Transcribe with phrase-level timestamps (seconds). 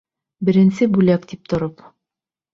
[0.47, 1.87] Беренсе бүләк тип тороп...